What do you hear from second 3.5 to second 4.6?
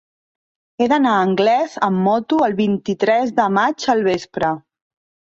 maig al vespre.